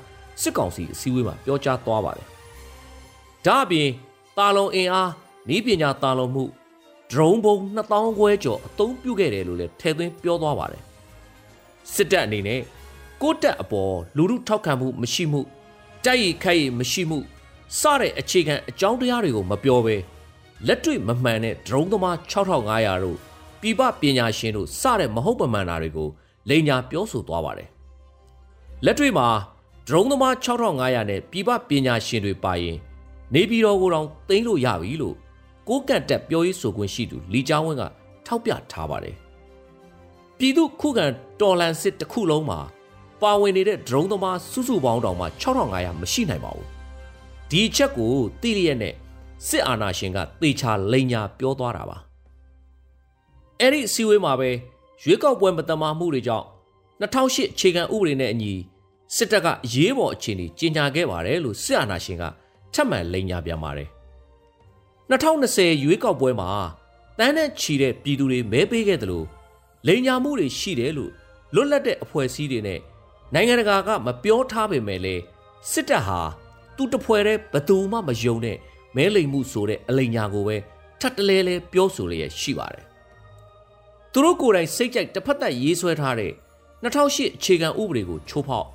[0.41, 2.27] စစ်ကောင်စီအစည်းအဝေးမှာပြောကြားသွားပါတယ်။
[3.45, 3.89] ဒါအပြင်
[4.37, 5.11] တာလုံအင်အား
[5.55, 6.43] ဤပညာတာလုံမှု
[7.11, 10.81] ဒရုန်းဘုံ2000ခွဲကျော်အသုံးပြုခဲ့တယ်လို့လည်းထည့်သွင်းပြောသွားပါတယ်။
[11.93, 12.61] စစ်တပ်အနေနဲ့
[13.21, 15.41] ကိုတက်အပေါ်လူမှုထောက်ခံမှုမရှိမှု
[16.05, 17.19] တိုက်ရိုက်ခိုက်ရမရှိမှု
[17.79, 19.95] စတဲ့အခြေခံအကြောင်းတရားတွေကိုမပြောဘဲ
[20.67, 23.17] လက်တွေ့မမှန်တဲ့ဒရုန်းသမား6500တို့
[23.61, 26.09] ပြပပညာရှင်တို့စတဲ့မဟုတ်ပမှန်တာတွေကို
[26.49, 27.69] လိန်ညာပြောဆိုသွားပါတယ်
[28.85, 29.27] လက်တွေ့မှာ
[29.87, 32.77] ဒရုန်းသမား6500နဲ့ပြပပညာရှင်တွေပါရင်
[33.33, 35.15] နေပြည်တော်ကိုတောင်သိမ်းလို့ရပြီလို့
[35.69, 37.83] ကိုကန့်တက်ပြောရေးဆိုခွင့်ရှိသူလီချောင်းဝင်းက
[38.25, 39.15] ထောက်ပြထားပါတယ်
[40.37, 41.05] ပြည်သူခုခံ
[41.41, 42.59] တော်လန်စစ်တစ်ခုလုံးမှာ
[43.21, 46.67] ပါဝင်နေတဲ့ဒရုန်းသမားစုစုပေါင်းတောင်မှ6500မရှိနိုင်ပါဘူး
[47.51, 48.95] ဒီချက်ကိုတိလျက်နဲ့
[49.47, 51.97] စစ်အာဏာရှင်ကသေချာလိန်ညာပြောသွားတာပါ
[53.59, 54.49] အဲ့ဒီအစည်းအဝေးမှာပဲ
[55.03, 56.45] ရွေးကောက်ပွဲမတမာမှုတွေကြောင့်
[57.01, 58.53] 2008အခြေခံဥပဒေနဲ့အညီ
[59.15, 62.23] စစ်တပ်ကအရေးပေါ်အခြေအနေကြီးညာခဲ့ပါတယ်လို့စစ်အာဏာရှင်က
[62.73, 63.89] ထပ်မံလိန်ညာပြန်ပါတယ်
[65.09, 66.49] 2020ရွေးကောက်ပွဲမှာ
[67.19, 69.25] တန်းနဲ့ချီတဲ့ပြည်သူတွေမဲပေးခဲ့တယ်လို့
[69.87, 71.11] လိန်ညာမှုတွေရှိတယ်လို့
[71.53, 72.79] လွတ်လပ်တဲ့အဖွဲ့အစည်းတွေနဲ့
[73.33, 75.21] နိုင်ငံတကာကမပြောထားပေမဲ့လည်း
[75.71, 76.19] စစ်တပ်ဟာ
[76.75, 78.57] သူတဖွဲတဲ့ဘသူမှမယုံတဲ့
[78.95, 80.57] မဲလိမ်မှုဆိုတဲ့အလိညာကိုပဲ
[80.99, 82.85] ထပ်တလဲလဲပြောဆိုလျက်ရှိပါတယ်။
[84.11, 86.31] သူတို့ကိုယ်တိုင်စိတ်ကြိုက်တစ်ဖက်သက်ရေးဆွဲထားတဲ့
[86.83, 88.67] 2008အခြေခံဥပဒေကိုချိုးဖောက်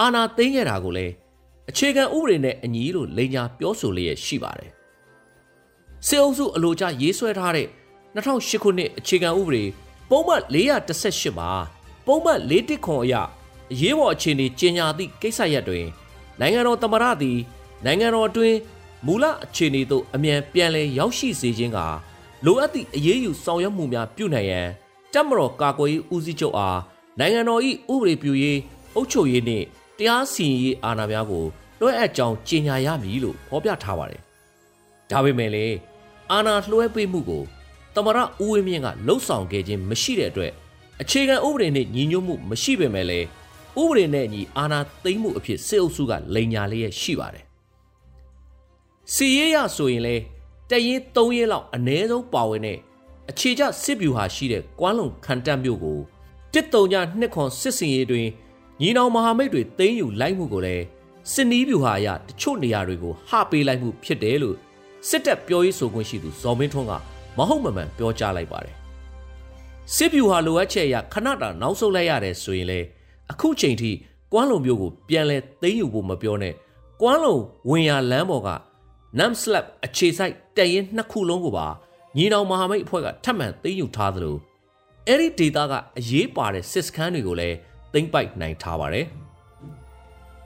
[0.00, 1.12] အာဏာသိမ်းခဲ့တာကိုလည်း
[1.70, 4.70] အခြေခံဥပဒေနဲ့အညီလို့လိန်ညာပြောဆိုလျက်ရှိပါတယ်။
[6.06, 7.68] စစ်အုပ်စုအလို့ကျရေးဆွဲထားတဲ့
[8.14, 9.64] 2008ခုနှစ်အခြေခံဥပဒေ
[10.10, 11.50] ပုံမှန်418မှာ
[12.06, 13.14] ပုံမှန်4ခွန်အရ
[13.72, 15.86] အရေးပေါ်အခြေအနေကြီးညာသည့်ကိစ္စရပ်တွင်
[16.40, 17.38] နိုင်ငံတော်သမ္မတသည်
[17.84, 18.56] နိုင်ငံတော်အတွင်း
[19.06, 21.78] မူလအခြေအနေသို့အမြန်ပြန်လည်ရောက်ရှိစေခြင်းက
[22.44, 24.68] လိုအပ်သည့်အရေးယူဆောင်ရွက်မှုများပြုနိုင်ရန်
[25.12, 26.78] တပ်မတော်ကာကွယ်ရေးဦးစီးချုပ်အား
[27.18, 27.60] နိုင်ငံတော်၏
[27.92, 28.58] ဥပဒေပြုရေး
[28.94, 29.64] အုပ်ချုပ်ရေးနှင့်
[29.98, 31.44] တရားစီရင်ရေးအာဏာများကို
[31.80, 34.20] လွှဲအပ်ကြောင်းကြေညာရမည်လို့ဖော်ပြထားပါတယ်။
[35.10, 35.76] ဒါပေမဲ့လည်း
[36.32, 37.42] အာဏာလွှဲပေးမှုကို
[37.94, 40.52] တမရဦးဝင်းမြင့်ကလှုပ်ဆောင်ခဲ့ခြင်းမရှိတဲ့အတွက်
[41.02, 43.26] အခြေခံဥပဒေနဲ့ညီညွတ်မှုမရှိပေမဲ့လည်း
[43.80, 47.45] ဥပဒေနဲ့ညီအာဏာသိမ်းမှုအဖြစ်စစ်အုပ်စုကလိန်ညာလျက်ရှိပါတယ်။
[49.14, 50.22] စီရေးရဆိုရင်လည်း
[50.70, 52.78] တရင်၃ရက်လောက်အ ਨੇ ဆုံးပါဝင်တဲ့
[53.30, 55.98] အခြေကျစစ်ဗျူဟာရှိတဲ့ကွမ်းလုံခန်တက်မြို့ကို
[56.52, 58.26] တစ်တုံညနှစ်ခွန်စစ်စင်ရေးတွင်
[58.80, 60.84] ညီနောင်မဟာမိတ်တွေသိမ်းယူလိုက်မှုကိုလည်း
[61.32, 64.56] စစ်နီးဗျူဟာအရတချို့နေရာတွေကိုဟပေးလိုက်မှုဖြစ်တယ်လို့
[65.08, 66.92] စစ်တပ်ပြောရေးဆိုခွင့်ရှိသူဇော်မင်းထွန်းက
[67.38, 68.74] မဟုတ်မမှန်ပြောကြားလိုက်ပါတယ်
[69.94, 72.80] စစ်ဗျူဟာလိုအပ်ချက်အရခဏတာနောက်ဆုတ်လိုက်ရတယ်ဆိုရင်လေ
[73.30, 73.90] အခုချိန်ထိ
[74.32, 76.54] ကွမ်းလုံမျိုးကိုပြန်လဲသိမ်းယူဖို့မပြောနဲ့
[77.00, 77.36] ကွမ်းလုံ
[77.68, 78.48] ဝင်ရလမ်းပေါ်က
[79.18, 81.66] Nam Slap အခြေဆိုင်တရင်နှစ်ခုလုံးကိုပါ
[82.16, 84.36] ညီနောင်မဟာမိတ်အဖွဲ့ကထပ်မံသိမ်းယူထားသလို
[85.06, 87.56] အဲ့ဒီဒေတာကအရေးပါတဲ့စစ်စခန်းတွေကိုလည်း
[87.92, 89.06] သိမ်းပိုက်နိုင်ထားပါတယ်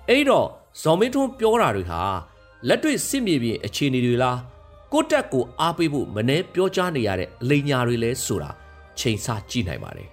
[0.09, 0.47] အဲ့တော့
[0.83, 2.01] ဇော်မင်းထွန်းပြောတာတွေဟာ
[2.69, 4.39] လက်တွေ့စစ်မြေပြင်အခြေအနေတွေလား
[4.93, 8.51] ကိုတက်ကိုအားပေးဖို့မနှဲပြောကြားနေရတဲ့အလိညာတွေလဲဆိုတာ
[8.99, 10.09] ချိန်ဆကြည့်နိုင်ပါတယ်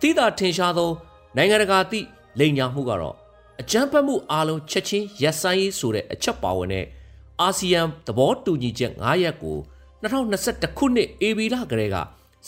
[0.00, 0.90] တိတာထင်ရှားသော
[1.36, 2.06] နိုင်ငံတကာသည့်
[2.38, 3.16] လိန်ညာမှုကတော့
[3.60, 6.86] အကြမ်းဖက်မှုအလုံးချက်ချင်းရပ်ဆိုင်းရေးဆိုတဲ့အချက်ပါဝင်တဲ့
[7.40, 9.58] အာဆီယံသဘောတူညီချက်9ရပ်ကို
[10.02, 11.96] 2021ခုနှစ်ဧပြီလကတည်းက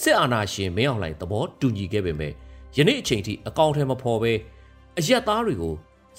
[0.00, 2.32] စစ်အာဏာရှင်မင်းအောင်လှိုင်သဘောတူညီခဲ့ပေမဲ့
[2.76, 4.32] ယနေ့အချိန်ထိအကောင့်ထဲမဖော်ပဲ
[4.98, 5.74] အရက်သားတွေကို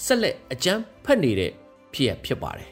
[0.06, 1.52] ဆက်လက်အကြမ်းဖက်နေတဲ့
[1.94, 2.70] ဖြစ်ရဖြစ်ပါတယ်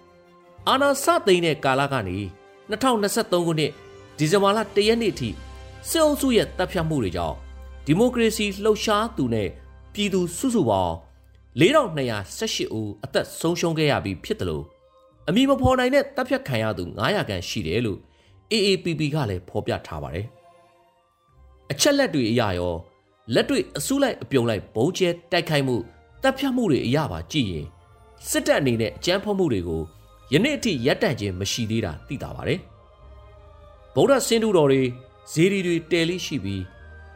[0.68, 2.18] ။အာဏာစသိမ်းတဲ့ကာလကနေ
[2.70, 3.72] 2023ခုနှစ်
[4.18, 5.28] ဒီဇင်ဘာလ1ရက်နေ့ထိ
[5.88, 7.36] စစ်အုပ်စုရဲ့တပ်ဖြတ်မှုတွေကြောင့်
[7.86, 9.48] ဒီမိုကရေစီလှုပ်ရှားသူနဲ့
[9.94, 10.94] ပြည်သူစုစုပေါင်း
[11.60, 14.64] 4218ဦးအသက်ဆုံးရှုံးခဲ့ရပြီးဖြစ်တယ်လို့
[15.28, 17.98] အမိမဖော်နိုင်တဲ့တပ်ဖြတ်ခံရသူ900ခန့်ရှိတယ်လို့
[18.52, 20.26] AAPP ကလည်းဖော်ပြထားပါတယ်။
[21.72, 22.74] အချက်လက်တွေအရရော
[23.34, 25.76] လက်တွေ့အစုလိုက်အပြုံလိုက်ဘုံကျဲတိုက်ခိုက်မှု
[26.22, 27.66] တပ်ဖြတ်မှုတွေအရပါကြည့်ရင်
[28.28, 29.82] စစ်တပ်အနေနဲ့အကြမ်းဖက်မှုတွေကို
[30.32, 32.58] ယနေ့အထိရပ်တန့်ခြင်းမရှိသေးတာသိတာပါတယ်။
[33.94, 34.82] ဗုဒ္ဓဆင်းတုတော်တွေ
[35.32, 36.62] ဇေဒီတွေတဲလေးရှိပြီး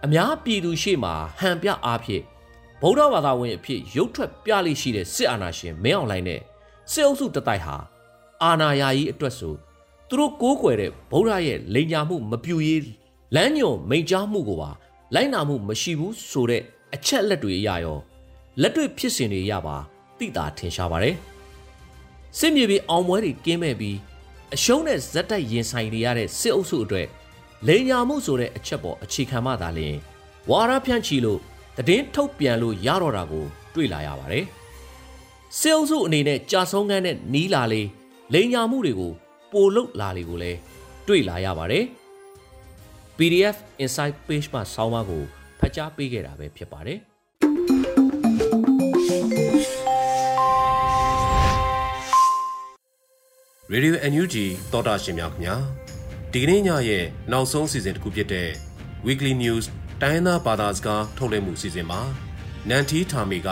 [0.05, 2.23] အများပြည်သူရှေ့မှာဟန်ပြအားဖြင့်
[2.81, 6.41] ဗုဒ္ဓဘာသာဝင်အဖြစ်ရုပ်ထွက်ပြလိရှိတဲ့စစ်အာဏာရှင်မင်းအောင်လှိုင်နဲ့
[6.93, 7.77] စစ်အုပ်စုတတိုက်ဟာ
[8.43, 9.55] အာဏာယာယီအတွက်ဆို
[10.09, 12.83] သူတို့ကိုးကွယ်တဲ့ဗုဒ္ဓရဲ့လိန်ညာမှုမပြူရေး
[13.35, 14.71] လမ်းညွန်မိန်ကြားမှုကိုပါ
[15.15, 16.63] လိုက်နာမှုမရှိဘူးဆိုတဲ့
[16.95, 17.99] အချက်လက်တွေအရရော
[18.61, 19.77] လက်တွေ့ဖြစ်စဉ်တွေရပါ
[20.19, 21.17] သိတာထင်ရှားပါတယ်
[22.39, 23.97] စစ်မြေပြင်အောင်ပွဲတွေကင်းမဲ့ပြီး
[24.55, 27.07] အရှုံးနဲ့ဇက်တိုက်ရင်ဆိုင်နေရတဲ့စစ်အုပ်စုအတွက်
[27.67, 29.97] လိန်ညာမှုဆိုတဲ့အချက်ပေါ်အခြေခံမှသာလျှင်
[30.51, 31.41] ဝါရဖြန့်ချီလို့
[31.89, 33.45] တည်င်းထုတ်ပြန်လို့ရတော့တာကို
[33.75, 34.45] တွေ့လာရပါတယ်
[35.59, 37.83] စစ်အုပ်စုအနေနဲ့ကြာဆုံးခန်းနဲ့နီးလာလေ
[38.35, 39.13] လိန်ညာမှုတွေကို
[39.53, 40.59] ပိုလုတ်လာလေကိုလည်း
[41.07, 41.85] တွေ့လာရပါတယ်
[43.17, 45.23] PDF Insight Page မှာဆောင်းပါးကို
[45.61, 46.99] ဖတ်ကြားပေးခဲ့တာပဲဖြစ်ပါတယ်
[53.73, 54.35] ရေဒီယို NUG
[54.73, 55.57] သောတာရှင်များခင်ဗျာ
[56.33, 58.49] ဒီကနေ့ညရဲ့နောက်ဆုံးစီစဉ်တစ်ခုဖြစ်တဲ့
[59.07, 59.65] Weekly News
[60.03, 62.01] တိုင်းသားဘာသာစကားထုတ်လွှင့်မှုစီစဉ်မှာ
[62.69, 63.49] နန်တီထာမီက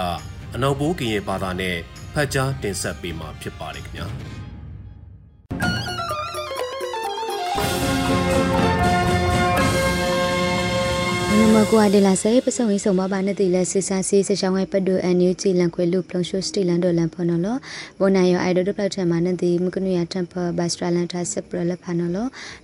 [0.55, 1.77] အနောက်ဘိုးကရင်ဘာသာနဲ့
[2.15, 4.44] ဖတ်ကြားတင်ဆက်ပေးမှာဖြစ်ပါတယ်ခင်ဗျာ
[11.55, 17.49] မကွာ de la se ပစုံရေးဆောင်ပါပါနဲ့တိလက်စစ်ဆာစီစချောင်းရဲ့ပတ်တူအန်ယူဂျီလန်ခွေလူပလုံရှိုစတီလန်ဒိုလန်ဖနော်လ
[17.99, 22.19] ဘောနိုင်ရအိုင်ဒိုဒပလက်ထမနဲ့တိမကနူယာတမ်ပါဘတ်စထရလန်တာစစ်ပရလက်ဖနော်လ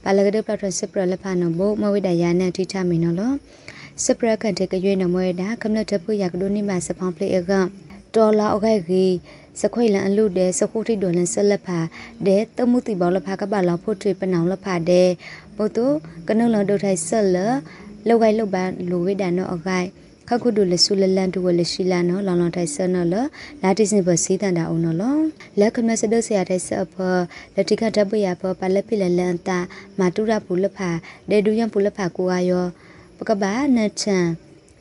[0.04, 3.22] ဘာလကဒပလက်ထစစ်ပရလက်ဖနော်ဘမဝိဒယာနဲ့ထိထမင်းနော်လ
[4.04, 7.52] စစ်ပရကန်တဲ့ကရွေးနမွေတာကမ္လတ်တပူရကဒိုနိမစဖောင်းပလေအက
[8.14, 9.14] ဒေါ်လာအခိုက်ကြီး
[9.62, 11.78] စခွေလန်အလူတဲ့စခုထိဒေါ်လန်ဆက်လက်ဖာ
[12.26, 15.08] တဲ့တမှုတိဘောလဖာကပါလောင်ဖို့ထွေပနောင်လဖာတဲ့
[15.56, 15.86] ဘုတု
[16.28, 17.38] ကနုလန်ဒိုထိုင်ဆက်လ
[18.08, 19.88] လောက်ကိုက်လောက်ပါလူဝိဒါနောအခိုက်
[20.28, 23.14] ခခုဒုလဆုလလန်တူဝလရှိလာနော်လောင်လောင်ထိုင်ဆနော်လ
[23.62, 24.98] လာတိစင်ဘစီတန်တာအောင်နော်
[25.58, 26.94] လက်ခမစဒဆရာတဲ့ဆအဖ
[27.54, 29.58] လက်တိကတပရဖပါလက်ပိလလန်တာ
[29.98, 30.90] မာတူရပူလဖာ
[31.30, 32.64] ဒေဒူယံပူလဖာကိုအာယော
[33.18, 34.24] ပကဘာနချန်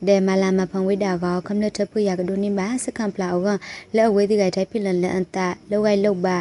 [0.07, 3.47] ဒေမလာမဖန်ဝိဒါကောခမလထပရကဒုန်နိမစကံပလာအောက
[3.95, 6.37] လက်အဝေးဒီကထိုင်ပိလလန်တာလောက်ကိုက်လောက်ပါ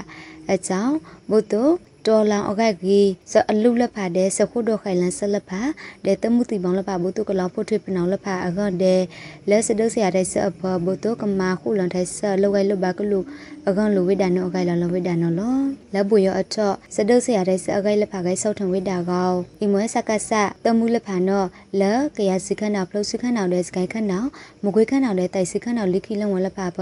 [0.53, 0.95] အကြောင်း
[1.31, 5.61] ဘုသူက တော်လောင်အကက်ကြီးစအလူလက်ဖာတဲ့စခုဒိုခိုင်လန်ဆလက်ဖာ
[6.05, 9.01] တဲ့တမှုတီပေါင်းလက်ဖာဘုတုကလောင်ဖို့ထွေပနောင်လက်ဖာအကောတဲ့
[9.49, 13.21] လက်စဒုဆရာတဲ့ဆအဖဘုတုကမာခုလန်ထိုင်ဆလောက်ကလဘကလူ
[13.69, 15.57] အကန်လူဝိဒါနောအကိုင်လောဝိဒါနောလော
[15.95, 16.57] လက်ဘူရအထ
[16.95, 20.31] စဒုဆရာတဲ့ဆအကိုင်လက်ဖာကိုဆောက်ထံဝိဒါကောအီမွဲစကဆ
[20.65, 21.45] တမှုလက်ဖာနော
[21.81, 21.83] လ
[22.17, 24.19] ကရစခနာဖလုစခနာတဲ့စကိုင်ခနာ
[24.65, 26.79] မကွေးခနာတဲ့တိုင်စခနာလိခိလဝလက်ဖာဘ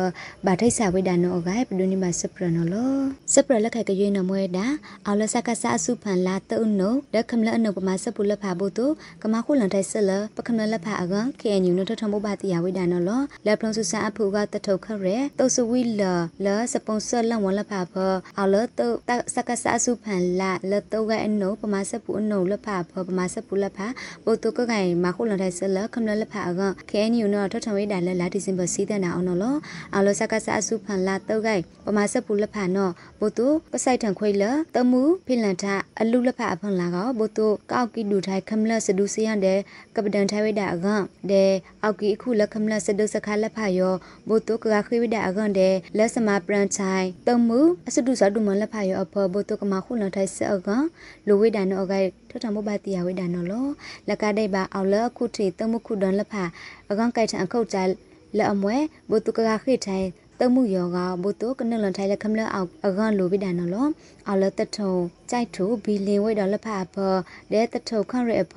[0.47, 2.93] ဘာထိုက်ဆဝိဒါနောအကိုင်ပဒုနိမစပရနောလော
[3.33, 4.67] စပရလက်ခိုင်ကရွေးနမွဲတာ
[5.09, 8.87] အော်လစကဆအစုဖန်လာတုံနိုလက်ခမလအနုပမာစပူလက်ဖာဘုတု
[9.23, 16.03] ကမခုလန်ထိုင်ဆလပခမလက်ဖာအကန် KNU နထထမဘတိယဝိဒါနောလောလက်ဖလုံစုဆန်အဖူကတထုခရဲတုတ်ဆဝီလ
[16.45, 17.95] လစပွန်ဆာလန်ဝလဖာဖ
[18.39, 18.87] အော်လတု
[19.35, 23.87] စကဆအစုဖန်လာလတုကအနုပမာစပူအနုလက်ဖာဖပမာစပူလက်ဖာ
[24.25, 29.59] ဘုတုကကိုင်မခုလန်ထိုင်ဆလခမလက်ဖာအကန် KNU နထထဝိဒါလက်လာဒီဇင်ဘာစီးတဲ့နာအောင်နော်
[29.95, 34.96] အော်လစကဆအစုဖန်လာတုကိုင်ပမာစပူလက်ဖာနော်ဘုတုပဆိုင်ထန်ခွေလတမှု
[35.27, 35.65] ဖိလန်ထ
[36.01, 39.59] အလူလက်ဖာအဖန်လာကောဘုတုကောက်ကီဒူထိုင်ခမလက်စဒူစီယန်တဲ့
[39.95, 41.51] ကပဒန်ထိုင်ဝိဒါအကန်တဲ့
[41.83, 43.95] အောက်ကီအခုလက်ခမလက်စဒုစခါလက်ဖာယော
[44.29, 50.85] ဘုတုကကခိဝိဒါအကန်တဲ့လက်စမပရန်ချိုင်တမှုအစဒုစဒုမလက်ဖာယောအဖောဘုတုကမခုလန်ထိုင်စအကန်
[51.27, 53.67] လိုဝိဒါနောအကိုင်ထထမဘတိယဝိဒါနောလော
[54.09, 56.45] လက်ကဒိဘာအော်လခုထေတမှုခုဒန်လက်ဖာ
[56.91, 57.79] အကန်ကိုက်ထန်အခုတ်ကြ
[58.37, 58.77] လက်အမွဲ
[59.11, 60.07] ဘုတုကကခိထိုင်
[60.41, 63.87] တမှုယောကဘုတုကနလန်ထိုင်လက်ခမလအောက်အကန်လိုဝိဒါနောလော
[64.29, 64.93] အော်လတထုံ
[65.31, 66.97] ကြိုက်ထူဘီလင်ဝိဒေါ်လဖာဖ
[67.53, 68.55] ဒဲတထုခန့်ရဖ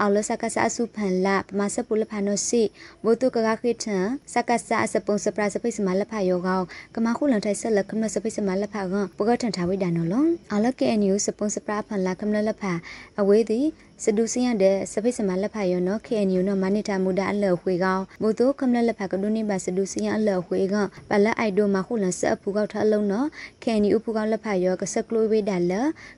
[0.00, 2.62] အော်လစကဆာစုဖန်လာပမစပူလဖာနိုစီ
[3.04, 3.98] ဘိုတုကကခိထံ
[4.32, 6.60] စကဆာစပုံစပရာစပိစမလဖာယောကော
[6.94, 12.72] ကမခုလန်ထိုင်ဆက်လက်ခမစပိစမလဖာကပကထန်ထားဝိဒါနော်လောအော်လကေအန်ယူစပုံစပရာဖန်လာခမလလဖာ
[13.20, 13.66] အဝေးသည်
[14.04, 20.74] စဒူစင်းရတဲ့စပိစမလက်ဖာယောနော် KNU နော်မနိတာမူဒါအလော်ခွေကောင်းဘိုတိုကမလလက်ဖာကဒုနိဘာစဒူစင်းရအလော်ခွေက
[21.10, 23.26] ပလက်အိုက်ဒိုမခုလန်စအဖူကောက်ထအလုံးနော်
[23.62, 25.72] KNU ဖူကောက်လက်ဖာယောကစကလိုဝေဒါလ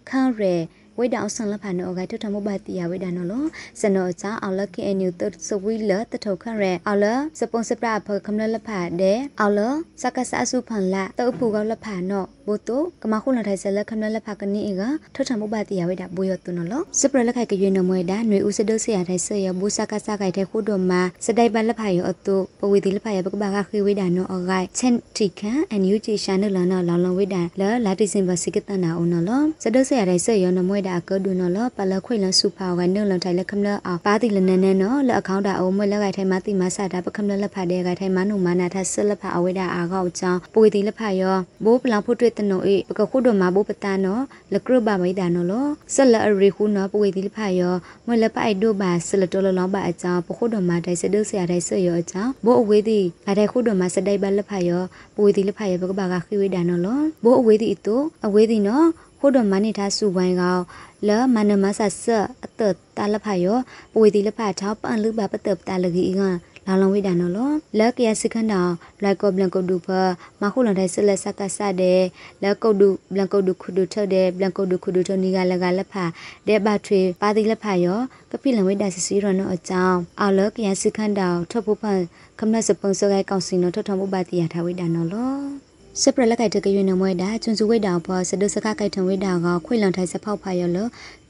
[0.09, 0.55] ခန့်ရဲ
[0.99, 3.44] ဝိဒါအောင်ဆန်လဖာနောဂိုင်ထထမဘတိယဝိဒါနောလော
[3.81, 7.07] စနောချာအောင်လကေအန်ယူတစဝီလတထောခရဲအောင်လ
[7.38, 9.61] စပွန်စပရာဖခမလလဖာတဲ့အောင်လ
[10.03, 14.83] စကဆအစုဖန်လာတောဖူကောလဖာနောဘိုတိုကမခုလထိုင်ဆလခမလလဖာကနီက
[15.14, 44.18] ထထမဘတိယဝိဒါဘူယတုနောလောစပရလခိုင်ကရွေနမွေဒါຫນွေဥစဒုဆရာထိုင်ဆရဘူစကဆခိုင်တဲ့ခုဒိုမာစတိုင်ပလဖာယောအတုပဝေတိလဖာယဘကဘာခခေဝိဒါနောအဂိုင်ချန်တီခန်အန်ယူဂျီရှာနလနာလောင်လောင်ဝိဒါလလာတိစင်ဘစိကတနာအုံနောလောစဒုဆရာထိုင်ဆရနမွေဒါကဒုနောလောပလခွေလဆူဖာဝနုလထိုင်လခမလအပါတိလနနနောလအခေါင်းတာအုံမွေလခိုင်ထိုင်မတိမဆတာပခမလလဖာတဲ့ခိုင်ထိုင်မနုမနာထဆလဖာအဝိဒါအာကောက်ချောင်းပဝေတိလဖာယောဘိုးပလံဖို့တွေ့တနောအေပကခုဒမဘိုးပတနော
[44.55, 47.75] လကရဘမိဒါနောလောဆလအရီခုနောပဝေတိလဖာယော
[48.07, 54.83] မွေလပိုက်ဒိုဘာဆလတော်လောဘာအချောင်းပခုဒမတိုင်စဒုဆရာတိုင်ဆယောအချောင်းဘိုးအဝေးတိအတိုင်ခုဒမစတိုင်ဘလဖာယော
[55.14, 58.83] ပဝေတိလဖာယောပကဘာကခိဝေဒါနောလောဘိုးအဝေးတိအတူအဝေးတိနော
[59.20, 60.59] ခုဒမနိထားစုဝိုင်းကော
[61.09, 62.05] လမနမဆဆ
[62.44, 62.61] အတ
[62.97, 63.59] တလဖာယော
[63.92, 66.20] ပဝေတိလဖာထောပန်လူဘာပတပတလဂီက
[66.66, 68.61] လာလုံးဝိဒါနော်လောလက်ကရစခန္ဓာ
[69.03, 69.88] လိုက်ကောဘလန်ကုတ်ဒူဖ
[70.40, 72.03] မခုလန်တိုင်းဆလက်စကဆတဲ့
[72.42, 76.05] လက်ကုတ်ဒူဘလန်ကုတ်ဒူခုဒူထတဲ့ဘလန်ကုတ်ဒူခုဒူထနီကလကလက်ဖာ
[76.48, 78.00] တဲ့ဘထွေပါတိလက်ဖာယော
[78.31, 82.00] ကပိလန်ဝိဒါစစီရနောအကြောင်းအော်လက်ကရစခန္ဓာထဖို့ဖန်
[82.38, 90.78] ခမနစပုံစကဲကောင်စီနောထထမှုပါတိယထားဝိဒါနော်လော စပရလက်ကိုက်တကရွေနမွဲတာကျွန်းစုဝိတာဘောစဒုစကကိုက်ထံဝိတာကခွေလွန်ထိုင်စဖောက်ဖာရလ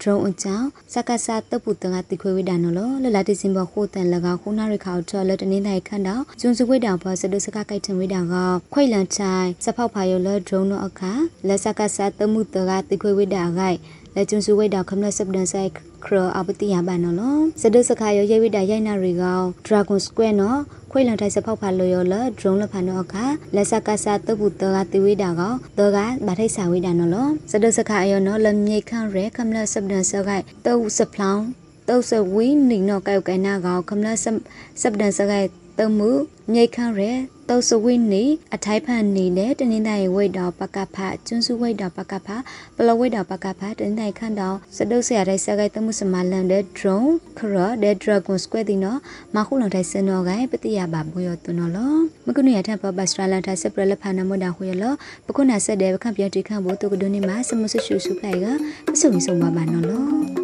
[0.00, 8.35] ဒရုံအကြောင်းစကဆာတပုတငါတိခွေဝိတာနော်လလတိစင်ဘခိုတန်လကခုနာရခါထော်လတနေတိုင်းခန့်တော့ကျွန်းစုဝိတာဘောစဒုစကကိုက်ထံဝိတာက
[8.72, 11.12] ခွေလွန်ထိုင်စဖောက်ဖာရလဒရုံနောအခါ
[11.46, 13.79] လက်စကဆာတမှုတကတိခွေဝိတာဂိုက်
[14.16, 15.70] လက်ကျွန်းစုဝိတာခမလစပဒန်ဆိုင်
[16.05, 23.24] ခရအပတိယဘာနော်စဒုစခါရရိဝိတာရိုက်နာရီကောင် Dragon Square နော်ခွေလန်ထိုင်စဖောက်ဖာလိုရောလဒရုံလဖာနောအခါ
[23.55, 27.16] လက်စကဆာတပုတကတိဝိတာကောတောကဗထိုက်စာဝိတာနော်လ
[27.50, 31.44] စဒုစခါယောနော်လမြိတ်ခန့်ရဲခမလစပဒန်ဆခိုက်တောစဖလောင်း
[31.88, 34.27] တောစဝီနိနောကောက်ကဲနာကောခမလစ
[34.83, 35.48] စပဒန်ဆခိုက်
[35.79, 36.11] တမှု
[36.53, 37.12] မြိတ်ခန့်ရဲ
[37.50, 42.28] တောစဝိနီအထိုက်ဖန်နီနဲ့တနင်္သာရီဝိတ်တော်ပကဖကျွန်းစုဝိတ်တော်ပကဖ
[42.76, 48.98] ပလဝိတ်တော်ပကဖတနင်္သာရီခန့်တော်စတုဆရာတဲ့ဆကိုက်တမှုစမလန်တဲ့ drone ခရတဲ့ dragon square တင်တော့
[49.35, 51.94] မခုလုံတဲ့စင်တော်ကပတိယပါဘွေရသွနော်လော
[52.26, 54.92] မကုနရထပ်ပပစထရာလန်ထိုင်စပရလဖာနမဒခွေလော
[55.26, 58.46] ပခုနာဆက်တဲ့ပခန့်ပြတိခန့်ဖို့တုကဒုနေမှာစမဆရှုစုပလိုက်က
[58.92, 60.43] ပစုံစုံပါပါနော်လော